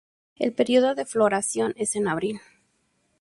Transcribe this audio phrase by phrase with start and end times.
[0.37, 2.41] El periodo de floración es en abril.